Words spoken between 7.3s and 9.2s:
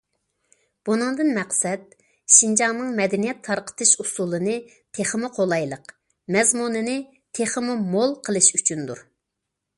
تېخىمۇ مول قىلىش ئۈچۈندۇر.